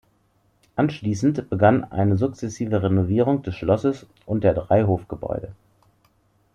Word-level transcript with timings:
Anschließend 0.77 1.47
begann 1.51 1.83
eine 1.83 2.17
sukzessive 2.17 2.81
Renovierung 2.81 3.43
des 3.43 3.53
Schlosses 3.53 4.07
und 4.25 4.43
der 4.43 4.55
drei 4.55 4.83
Hofgebäude. 4.85 5.53